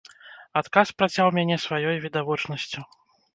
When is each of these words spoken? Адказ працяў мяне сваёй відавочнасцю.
Адказ 0.61 0.87
працяў 1.01 1.27
мяне 1.37 1.59
сваёй 1.67 2.01
відавочнасцю. 2.07 2.79